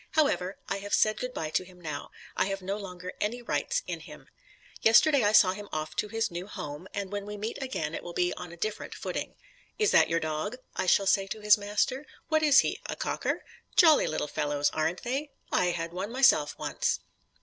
However, 0.13 0.57
I 0.67 0.77
have 0.77 0.95
said 0.95 1.19
good 1.19 1.31
bye 1.31 1.51
to 1.51 1.63
him 1.63 1.79
now; 1.79 2.09
I 2.35 2.47
have 2.47 2.63
no 2.63 2.75
longer 2.75 3.13
any 3.21 3.43
rights 3.43 3.83
in 3.85 3.99
him. 3.99 4.29
Yesterday 4.81 5.23
I 5.23 5.31
saw 5.31 5.51
him 5.51 5.69
off 5.71 5.95
to 5.97 6.07
his 6.07 6.31
new 6.31 6.47
home, 6.47 6.87
and 6.91 7.11
when 7.11 7.23
we 7.27 7.37
meet 7.37 7.61
again 7.61 7.93
it 7.93 8.01
will 8.03 8.13
be 8.15 8.33
on 8.33 8.51
a 8.51 8.57
different 8.57 8.95
footing. 8.95 9.35
"Is 9.77 9.91
that 9.91 10.09
your 10.09 10.19
dog?" 10.19 10.55
I 10.75 10.87
shall 10.87 11.05
say 11.05 11.27
to 11.27 11.41
his 11.41 11.55
master. 11.55 12.07
"What 12.29 12.41
is 12.41 12.61
he? 12.61 12.81
A 12.87 12.95
Cocker? 12.95 13.43
Jolly 13.75 14.07
little 14.07 14.25
fellows, 14.27 14.71
aren't 14.71 15.03
they? 15.03 15.29
I 15.51 15.65
had 15.65 15.93
one 15.93 16.11
myself 16.11 16.57
once." 16.57 17.01